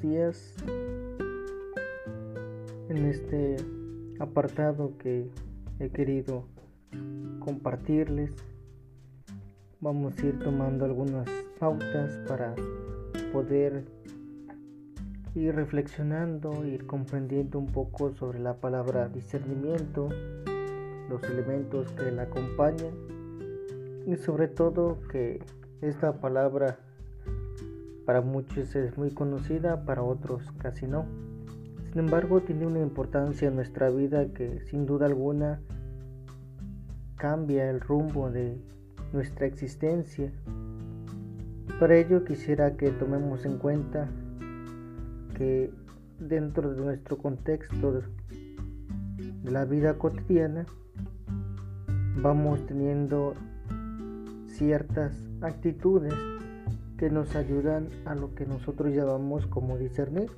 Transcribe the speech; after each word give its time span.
días. 0.00 0.54
En 2.88 3.06
este 3.06 3.56
apartado 4.18 4.96
que 4.98 5.30
he 5.78 5.90
querido 5.90 6.44
compartirles, 7.40 8.34
vamos 9.80 10.18
a 10.18 10.26
ir 10.26 10.38
tomando 10.38 10.84
algunas 10.84 11.28
pautas 11.58 12.18
para 12.26 12.54
poder 13.32 13.84
ir 15.34 15.54
reflexionando, 15.54 16.64
ir 16.64 16.86
comprendiendo 16.86 17.58
un 17.58 17.66
poco 17.66 18.12
sobre 18.14 18.38
la 18.38 18.54
palabra 18.54 19.08
discernimiento, 19.08 20.08
los 21.08 21.22
elementos 21.24 21.90
que 21.92 22.10
la 22.10 22.22
acompañan 22.22 22.92
y 24.06 24.16
sobre 24.16 24.48
todo 24.48 24.98
que 25.10 25.40
esta 25.80 26.20
palabra 26.20 26.78
para 28.08 28.22
muchos 28.22 28.74
es 28.74 28.96
muy 28.96 29.10
conocida, 29.10 29.84
para 29.84 30.02
otros 30.02 30.50
casi 30.56 30.86
no. 30.86 31.04
Sin 31.90 31.98
embargo, 31.98 32.40
tiene 32.40 32.66
una 32.66 32.80
importancia 32.80 33.48
en 33.48 33.56
nuestra 33.56 33.90
vida 33.90 34.32
que 34.32 34.62
sin 34.62 34.86
duda 34.86 35.04
alguna 35.04 35.60
cambia 37.16 37.68
el 37.68 37.82
rumbo 37.82 38.30
de 38.30 38.56
nuestra 39.12 39.44
existencia. 39.44 40.32
Para 41.78 41.98
ello 41.98 42.24
quisiera 42.24 42.78
que 42.78 42.92
tomemos 42.92 43.44
en 43.44 43.58
cuenta 43.58 44.08
que 45.36 45.70
dentro 46.18 46.72
de 46.72 46.80
nuestro 46.80 47.18
contexto 47.18 47.92
de 47.92 48.04
la 49.44 49.66
vida 49.66 49.98
cotidiana 49.98 50.64
vamos 52.22 52.64
teniendo 52.64 53.34
ciertas 54.46 55.12
actitudes 55.42 56.14
que 56.98 57.10
nos 57.10 57.36
ayudan 57.36 57.88
a 58.04 58.14
lo 58.14 58.34
que 58.34 58.44
nosotros 58.44 58.92
llamamos 58.92 59.46
como 59.46 59.78
discernir. 59.78 60.30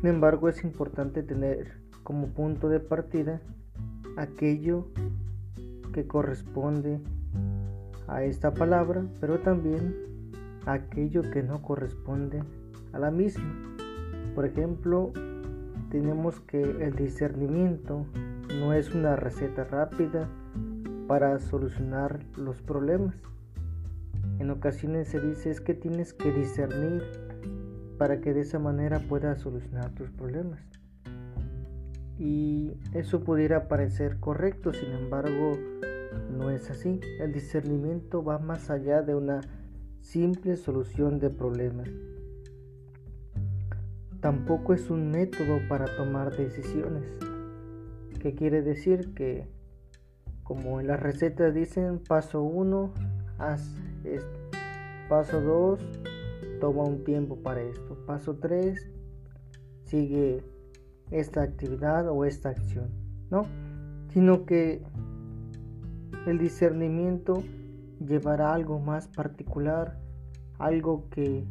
Sin 0.00 0.10
embargo, 0.10 0.48
es 0.48 0.64
importante 0.64 1.22
tener 1.22 1.72
como 2.02 2.28
punto 2.28 2.68
de 2.68 2.80
partida 2.80 3.40
aquello 4.16 4.88
que 5.92 6.06
corresponde 6.06 7.00
a 8.08 8.24
esta 8.24 8.54
palabra, 8.54 9.04
pero 9.20 9.40
también 9.40 9.94
aquello 10.66 11.22
que 11.30 11.42
no 11.42 11.62
corresponde 11.62 12.42
a 12.92 12.98
la 12.98 13.10
misma. 13.10 13.76
Por 14.34 14.46
ejemplo, 14.46 15.12
tenemos 15.90 16.40
que 16.40 16.62
el 16.62 16.96
discernimiento 16.96 18.06
no 18.58 18.72
es 18.72 18.94
una 18.94 19.16
receta 19.16 19.64
rápida 19.64 20.28
para 21.06 21.38
solucionar 21.40 22.24
los 22.36 22.62
problemas 22.62 23.14
en 24.38 24.50
ocasiones 24.50 25.08
se 25.08 25.20
dice 25.20 25.50
es 25.50 25.60
que 25.60 25.74
tienes 25.74 26.12
que 26.12 26.32
discernir 26.32 27.02
para 27.98 28.20
que 28.20 28.34
de 28.34 28.40
esa 28.40 28.58
manera 28.58 29.00
puedas 29.00 29.40
solucionar 29.40 29.90
tus 29.94 30.10
problemas. 30.10 30.60
Y 32.18 32.74
eso 32.92 33.24
pudiera 33.24 33.68
parecer 33.68 34.20
correcto, 34.20 34.72
sin 34.72 34.92
embargo, 34.92 35.58
no 36.30 36.50
es 36.50 36.70
así. 36.70 37.00
El 37.20 37.32
discernimiento 37.32 38.22
va 38.22 38.38
más 38.38 38.70
allá 38.70 39.02
de 39.02 39.14
una 39.14 39.40
simple 40.00 40.56
solución 40.56 41.18
de 41.18 41.30
problemas. 41.30 41.88
Tampoco 44.20 44.74
es 44.74 44.90
un 44.90 45.10
método 45.10 45.58
para 45.68 45.86
tomar 45.96 46.36
decisiones. 46.36 47.04
¿Qué 48.20 48.34
quiere 48.34 48.62
decir? 48.62 49.12
Que 49.14 49.46
como 50.44 50.80
en 50.80 50.86
las 50.86 51.00
recetas 51.00 51.54
dicen, 51.54 51.98
paso 51.98 52.42
1, 52.42 52.92
haz. 53.38 53.76
Paso 55.08 55.40
2, 55.40 55.80
toma 56.60 56.84
un 56.84 57.04
tiempo 57.04 57.36
para 57.36 57.60
esto. 57.60 57.96
Paso 58.06 58.36
3, 58.36 58.90
sigue 59.84 60.42
esta 61.10 61.42
actividad 61.42 62.08
o 62.08 62.24
esta 62.24 62.48
acción, 62.50 62.88
¿no? 63.30 63.42
Sino 64.12 64.46
que 64.46 64.82
el 66.26 66.38
discernimiento 66.38 67.42
llevará 68.00 68.54
algo 68.54 68.78
más 68.78 69.08
particular, 69.08 69.98
algo 70.58 71.08
que 71.10 71.44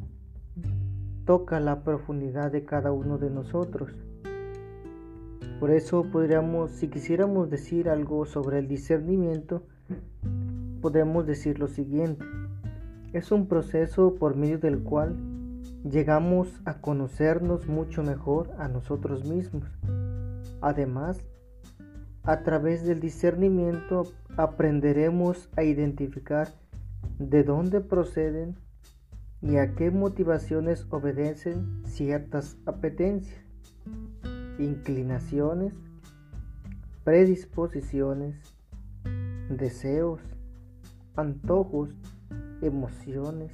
toca 1.25 1.59
la 1.59 1.84
profundidad 1.84 2.52
de 2.52 2.66
cada 2.66 2.92
uno 2.92 3.18
de 3.18 3.30
nosotros. 3.30 3.92
Por 5.59 5.72
eso 5.72 6.03
podríamos, 6.12 6.72
si 6.72 6.90
quisiéramos 6.90 7.50
decir 7.50 7.88
algo 7.88 8.25
sobre 8.25 8.59
el 8.59 8.68
discernimiento, 8.68 9.63
podemos 10.81 11.25
decir 11.25 11.59
lo 11.59 11.68
siguiente. 11.68 12.25
Es 13.13 13.31
un 13.31 13.47
proceso 13.47 14.16
por 14.16 14.35
medio 14.35 14.57
del 14.57 14.81
cual 14.81 15.16
llegamos 15.88 16.59
a 16.66 16.81
conocernos 16.81 17.68
mucho 17.68 18.01
mejor 18.01 18.50
a 18.57 18.68
nosotros 18.68 19.24
mismos. 19.24 19.66
Además, 20.62 21.24
a 22.24 22.41
través 22.41 22.84
del 22.85 23.00
discernimiento 23.00 24.03
aprenderemos 24.35 25.50
a 25.56 25.63
identificar 25.63 26.47
de 27.19 27.44
dónde 27.44 27.81
proceden 27.81 28.56
y 29.44 29.57
a 29.57 29.75
qué 29.75 29.91
motivaciones 29.91 30.88
obedecen 30.90 31.84
ciertas 31.85 32.57
apetencias, 32.66 33.44
inclinaciones, 34.57 35.74
predisposiciones, 37.03 38.35
deseos, 39.50 40.22
antojos, 41.16 41.90
emociones, 42.66 43.51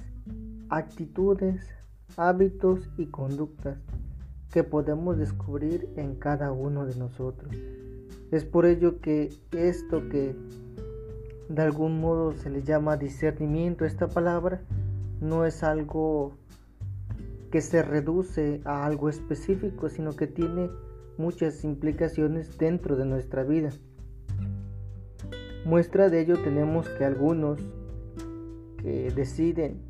actitudes, 0.70 1.68
hábitos 2.18 2.90
y 2.97 3.08
conductas 3.08 3.78
que 4.52 4.64
podemos 4.64 5.18
descubrir 5.18 5.90
en 5.96 6.16
cada 6.16 6.52
uno 6.52 6.86
de 6.86 6.96
nosotros. 6.96 7.56
Es 8.31 8.46
por 8.46 8.66
ello 8.66 9.00
que 9.00 9.30
esto 9.52 10.08
que 10.09 10.36
de 11.50 11.62
algún 11.62 12.00
modo 12.00 12.34
se 12.34 12.50
le 12.50 12.62
llama 12.62 12.97
discernimiento, 12.97 13.86
esta 13.86 14.08
palabra, 14.08 14.62
no 15.20 15.46
es 15.46 15.64
algo 15.64 16.38
que 17.52 17.62
se 17.62 17.81
reduce 17.81 18.62
a 18.66 18.86
algo 18.86 19.09
específico, 19.09 19.90
sino 19.90 20.16
que 20.16 20.28
tiene 20.28 20.70
muchas 21.18 21.64
implicaciones 21.64 22.58
dentro 22.58 22.96
de 22.96 23.06
nuestra 23.06 23.44
vida. 23.44 23.72
Muestra 25.66 26.09
de 26.09 26.22
ello 26.22 26.41
tenemos 26.41 26.88
que 26.90 27.06
algunos 27.06 27.59
que 28.81 29.12
deciden 29.12 29.81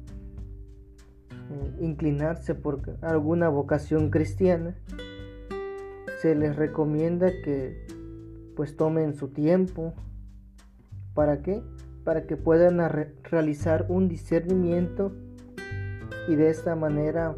eh, 1.52 1.76
inclinarse 1.80 2.56
por 2.56 2.82
alguna 3.02 3.50
vocación 3.50 4.10
cristiana, 4.10 4.76
se 6.22 6.36
les 6.36 6.56
recomienda 6.56 7.28
que 7.44 7.88
pues 8.56 8.76
tomen 8.76 9.14
su 9.16 9.30
tiempo. 9.30 9.94
¿Para 11.14 11.42
qué? 11.42 11.64
Para 12.04 12.28
que 12.28 12.36
puedan 12.36 12.80
realizar 13.24 13.86
un 13.90 14.10
discernimiento 14.10 15.14
y 16.28 16.36
de 16.36 16.50
esta 16.50 16.76
manera 16.76 17.36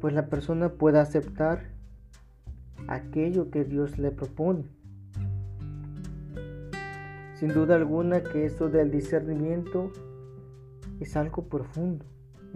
pues 0.00 0.14
la 0.14 0.26
persona 0.26 0.70
pueda 0.70 1.00
aceptar 1.00 1.74
aquello 2.88 3.50
que 3.50 3.64
Dios 3.64 3.98
le 3.98 4.10
propone. 4.10 4.64
Sin 7.34 7.48
duda 7.52 7.74
alguna 7.74 8.22
que 8.22 8.46
esto 8.46 8.68
del 8.68 8.90
discernimiento 8.90 9.90
es 11.00 11.16
algo 11.16 11.48
profundo, 11.48 12.04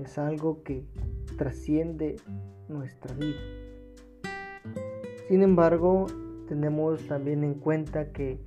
es 0.02 0.18
algo 0.18 0.62
que 0.62 0.84
trasciende 1.36 2.16
nuestra 2.68 3.14
vida. 3.14 3.38
Sin 5.28 5.42
embargo, 5.42 6.06
tenemos 6.48 7.06
también 7.06 7.44
en 7.44 7.54
cuenta 7.54 8.12
que 8.12 8.40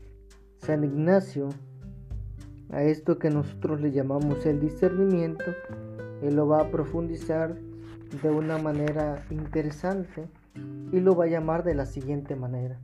San 0.58 0.84
Ignacio, 0.84 1.50
a 2.70 2.84
esto 2.84 3.20
que 3.20 3.30
nosotros 3.30 3.82
le 3.82 3.92
llamamos 3.92 4.46
el 4.46 4.60
discernimiento, 4.60 5.46
él 6.22 6.36
lo 6.36 6.48
va 6.48 6.62
a 6.62 6.72
profundizar 6.72 7.56
de 8.22 8.30
una 8.30 8.58
manera 8.58 9.24
interesante 9.30 10.28
y 10.92 11.00
lo 11.00 11.16
va 11.16 11.26
a 11.26 11.30
llamar 11.30 11.64
de 11.64 11.76
la 11.76 11.86
siguiente 11.86 12.36
manera 12.36 12.80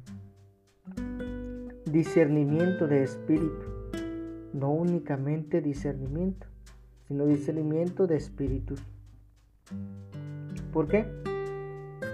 discernimiento 1.92 2.86
de 2.88 3.03
espíritu, 3.03 3.65
no 4.53 4.71
únicamente 4.71 5.62
discernimiento, 5.62 6.48
sino 7.07 7.25
discernimiento 7.25 8.07
de 8.07 8.18
espíritus. 8.18 8.81
¿Por 10.74 10.88
qué? 10.88 11.06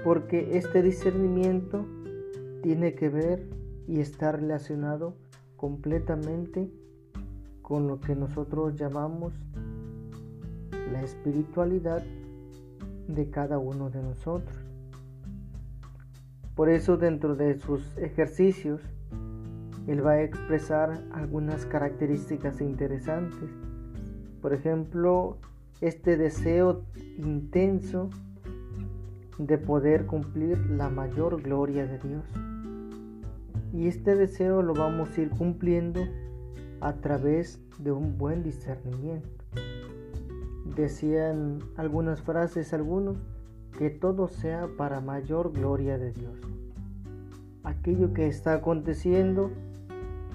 Porque 0.04 0.58
este 0.58 0.82
discernimiento 0.82 1.86
tiene 2.62 2.96
que 2.96 3.10
ver 3.10 3.50
y 3.88 4.00
está 4.00 4.32
relacionado 4.32 5.16
completamente 5.58 6.72
con 7.62 7.88
lo 7.88 8.00
que 8.00 8.16
nosotros 8.16 8.76
llamamos 8.76 9.34
la 10.92 11.02
espiritualidad 11.02 12.04
de 13.08 13.30
cada 13.30 13.58
uno 13.58 13.90
de 13.90 14.02
nosotros. 14.02 14.56
Por 16.56 16.70
eso 16.70 16.98
dentro 16.98 17.36
de 17.36 17.60
sus 17.60 17.98
ejercicios 17.98 18.82
él 19.88 20.06
va 20.06 20.12
a 20.12 20.24
expresar 20.24 21.04
algunas 21.12 21.66
características 21.66 22.62
interesantes. 22.62 23.50
Por 24.44 24.54
ejemplo, 24.54 25.38
este 25.80 26.18
deseo 26.18 26.84
intenso 27.18 28.10
de 29.38 29.58
poder 29.58 30.06
cumplir 30.06 30.58
la 30.70 30.90
mayor 30.90 31.42
gloria 31.42 31.88
de 31.88 31.98
Dios. 31.98 32.26
Y 33.72 33.88
este 33.88 34.18
deseo 34.18 34.62
lo 34.62 34.74
vamos 34.74 35.18
a 35.18 35.22
ir 35.22 35.30
cumpliendo 35.30 36.02
a 36.82 36.92
través 36.96 37.62
de 37.80 37.94
un 37.94 38.18
buen 38.18 38.44
discernimiento. 38.44 39.30
Decían 40.76 41.60
algunas 41.78 42.22
frases 42.22 42.74
algunos 42.74 43.16
que 43.78 43.90
todo 43.92 44.28
sea 44.28 44.68
para 44.78 45.00
mayor 45.00 45.54
gloria 45.54 45.98
de 45.98 46.12
Dios. 46.12 46.38
Aquello 47.64 48.14
que 48.14 48.28
está 48.28 48.56
aconteciendo, 48.56 49.52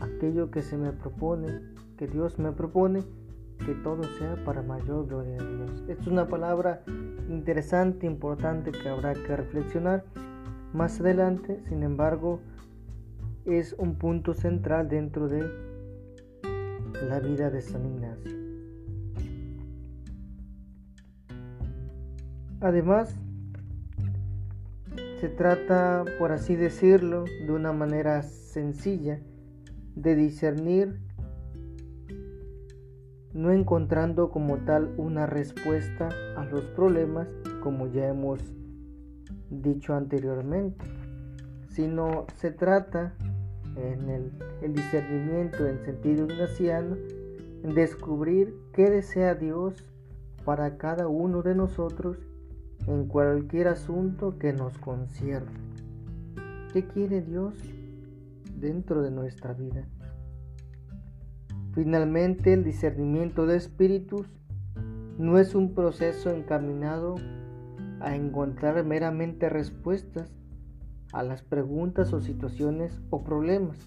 aquello 0.01 0.51
que 0.51 0.63
se 0.63 0.79
me 0.79 0.93
propone, 0.93 1.61
que 1.99 2.07
Dios 2.07 2.39
me 2.39 2.53
propone, 2.53 3.05
que 3.65 3.75
todo 3.75 4.05
sea 4.19 4.37
para 4.45 4.63
mayor 4.63 5.07
gloria 5.07 5.37
de 5.37 5.57
Dios. 5.57 5.85
Es 5.89 6.07
una 6.07 6.27
palabra 6.27 6.83
interesante, 7.29 8.07
importante 8.07 8.73
que 8.73 8.89
habrá 8.89 9.15
que 9.15 9.37
reflexionar 9.37 10.05
más 10.73 11.01
adelante, 11.01 11.61
sin 11.69 11.83
embargo, 11.83 12.41
es 13.45 13.75
un 13.79 13.97
punto 13.97 14.35
central 14.35 14.89
dentro 14.89 15.29
de 15.29 15.49
la 17.09 17.21
vida 17.21 17.51
de 17.51 17.61
San 17.63 17.87
Ignacio. 17.87 18.37
Además, 22.61 23.15
se 25.21 25.29
trata, 25.29 26.05
por 26.19 26.33
así 26.33 26.57
decirlo, 26.57 27.25
de 27.25 27.53
una 27.53 27.73
manera 27.73 28.23
sencilla 28.23 29.21
de 29.95 30.15
discernir, 30.15 31.01
no 33.35 33.53
encontrando 33.53 34.31
como 34.31 34.57
tal 34.59 34.95
una 34.97 35.27
respuesta 35.27 36.09
a 36.37 36.45
los 36.45 36.65
problemas, 36.67 37.29
como 37.63 37.87
ya 37.87 38.09
hemos 38.09 38.41
dicho 39.51 39.95
anteriormente, 39.95 40.85
sino 41.69 42.27
se 42.37 42.51
trata 42.51 43.15
en 43.77 44.09
el, 44.09 44.75
discernimiento 44.75 45.67
en 45.67 45.79
sentido 45.85 46.27
ignaciano, 46.27 46.97
en 47.63 47.75
descubrir 47.75 48.55
qué 48.73 48.91
desea 48.91 49.35
Dios 49.35 49.75
para 50.45 50.77
cada 50.79 51.09
uno 51.09 51.43
de 51.43 51.55
nosotros 51.55 52.19
en 52.87 53.07
cualquier 53.07 53.69
asunto 53.69 54.39
que 54.39 54.53
nos 54.53 54.77
concierne. 54.79 55.53
¿Qué 56.73 56.87
quiere 56.87 57.21
Dios 57.21 57.55
dentro 58.59 59.03
de 59.03 59.11
nuestra 59.11 59.53
vida? 59.53 59.87
Finalmente, 61.79 62.55
el 62.55 62.65
discernimiento 62.65 63.47
de 63.47 63.57
espíritus 63.57 64.27
no 65.17 65.39
es 65.39 65.55
un 65.55 65.75
proceso 65.75 66.29
encaminado 66.31 67.15
a 68.01 68.17
encontrar 68.17 68.85
meramente 68.85 69.49
respuestas 69.49 70.29
a 71.13 71.23
las 71.23 71.43
preguntas 71.43 72.13
o 72.13 72.21
situaciones 72.21 73.01
o 73.11 73.23
problemas, 73.23 73.79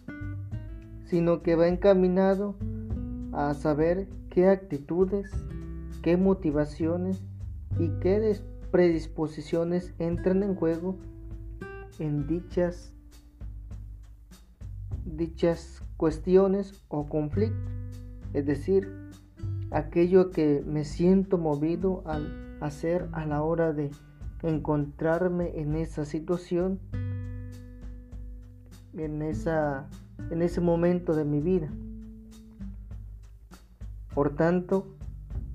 sino 1.03 1.43
que 1.43 1.57
va 1.57 1.67
encaminado 1.67 2.55
a 3.33 3.53
saber 3.55 4.07
qué 4.29 4.47
actitudes, 4.47 5.29
qué 6.01 6.15
motivaciones 6.15 7.21
y 7.77 7.89
qué 7.99 8.39
predisposiciones 8.71 9.93
entran 9.99 10.43
en 10.43 10.55
juego 10.55 10.95
en 11.99 12.25
dichas 12.25 12.93
dichas 15.03 15.83
cuestiones 16.01 16.83
o 16.87 17.07
conflictos, 17.07 17.61
es 18.33 18.47
decir, 18.47 18.91
aquello 19.69 20.31
que 20.31 20.63
me 20.65 20.83
siento 20.83 21.37
movido 21.37 22.01
al 22.07 22.57
hacer 22.59 23.07
a 23.11 23.23
la 23.27 23.43
hora 23.43 23.71
de 23.71 23.91
encontrarme 24.41 25.59
en 25.59 25.75
esa 25.75 26.03
situación, 26.05 26.79
en, 28.97 29.21
esa, 29.21 29.87
en 30.31 30.41
ese 30.41 30.59
momento 30.59 31.13
de 31.13 31.23
mi 31.23 31.39
vida. 31.39 31.69
Por 34.15 34.33
tanto, 34.35 34.87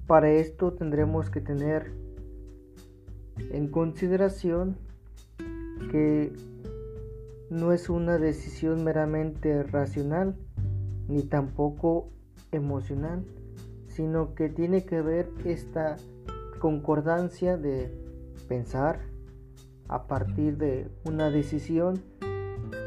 para 0.06 0.30
esto 0.30 0.74
tendremos 0.74 1.28
que 1.28 1.40
tener 1.40 1.92
en 3.50 3.66
consideración 3.66 4.76
que 5.90 6.32
no 7.50 7.72
es 7.72 7.88
una 7.88 8.18
decisión 8.18 8.82
meramente 8.84 9.62
racional 9.62 10.36
ni 11.08 11.22
tampoco 11.22 12.10
emocional, 12.52 13.24
sino 13.88 14.34
que 14.34 14.48
tiene 14.48 14.84
que 14.84 15.00
ver 15.00 15.28
esta 15.44 15.96
concordancia 16.58 17.56
de 17.56 17.92
pensar 18.48 19.00
a 19.88 20.06
partir 20.06 20.56
de 20.56 20.88
una 21.04 21.30
decisión, 21.30 22.02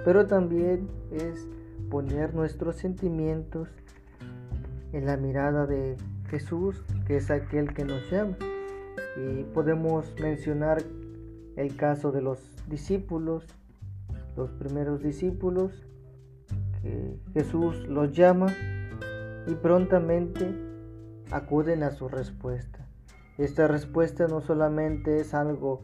pero 0.03 0.27
también 0.27 0.89
es 1.11 1.47
poner 1.89 2.33
nuestros 2.33 2.75
sentimientos 2.75 3.69
en 4.91 5.05
la 5.05 5.17
mirada 5.17 5.65
de 5.65 5.95
Jesús, 6.29 6.83
que 7.05 7.17
es 7.17 7.31
aquel 7.31 7.73
que 7.73 7.85
nos 7.85 8.09
llama. 8.11 8.37
Y 9.17 9.43
podemos 9.43 10.13
mencionar 10.21 10.83
el 11.55 11.75
caso 11.75 12.11
de 12.11 12.21
los 12.21 12.39
discípulos, 12.67 13.45
los 14.39 14.51
primeros 14.51 15.03
discípulos, 15.03 15.85
que 16.81 17.19
Jesús 17.33 17.87
los 17.87 18.13
llama 18.13 18.47
y 19.45 19.53
prontamente 19.55 20.49
acuden 21.29 21.83
a 21.83 21.91
su 21.91 22.07
respuesta. 22.07 22.87
Esta 23.37 23.67
respuesta 23.67 24.27
no 24.27 24.41
solamente 24.41 25.19
es 25.19 25.33
algo 25.33 25.81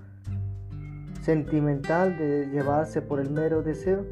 sentimental 1.21 2.17
de 2.17 2.47
llevarse 2.47 3.01
por 3.01 3.19
el 3.19 3.29
mero 3.29 3.61
deseo, 3.61 4.05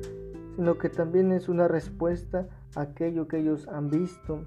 sino 0.56 0.78
que 0.78 0.90
también 0.90 1.32
es 1.32 1.48
una 1.48 1.68
respuesta 1.68 2.48
a 2.76 2.82
aquello 2.82 3.28
que 3.28 3.40
ellos 3.40 3.68
han 3.70 3.90
visto, 3.90 4.44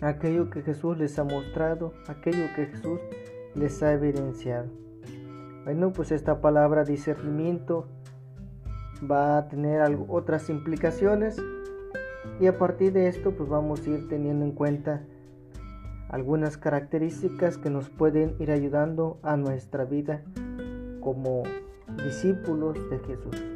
aquello 0.00 0.48
que 0.50 0.62
Jesús 0.62 0.96
les 0.96 1.18
ha 1.18 1.24
mostrado, 1.24 1.92
aquello 2.08 2.46
que 2.54 2.66
Jesús 2.66 3.00
les 3.54 3.82
ha 3.82 3.92
evidenciado. 3.92 4.68
Bueno, 5.64 5.92
pues 5.92 6.12
esta 6.12 6.40
palabra 6.40 6.84
discernimiento 6.84 7.88
va 9.02 9.38
a 9.38 9.48
tener 9.48 9.82
otras 10.08 10.48
implicaciones 10.50 11.42
y 12.40 12.46
a 12.46 12.58
partir 12.58 12.92
de 12.92 13.08
esto 13.08 13.32
pues 13.32 13.48
vamos 13.48 13.86
a 13.86 13.90
ir 13.90 14.08
teniendo 14.08 14.44
en 14.44 14.52
cuenta 14.52 15.04
algunas 16.08 16.56
características 16.56 17.58
que 17.58 17.70
nos 17.70 17.88
pueden 17.90 18.36
ir 18.38 18.50
ayudando 18.50 19.18
a 19.22 19.36
nuestra 19.36 19.84
vida 19.84 20.22
como 21.00 21.42
discípulos 22.04 22.78
de 22.90 22.98
Jesús. 23.00 23.55